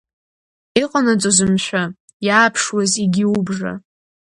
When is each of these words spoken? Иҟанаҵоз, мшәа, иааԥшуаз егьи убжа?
Иҟанаҵоз, 0.81 1.37
мшәа, 1.53 1.83
иааԥшуаз 2.27 2.91
егьи 3.01 3.25
убжа? 3.37 3.73